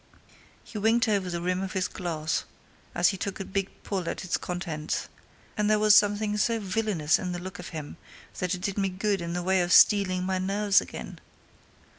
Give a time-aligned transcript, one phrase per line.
[0.63, 2.43] He winked over the rim of his glass
[2.95, 5.07] as he took a big pull at its contents,
[5.55, 7.97] and there was something so villainous in the look of him
[8.39, 11.19] that it did me good in the way of steeling my nerves again.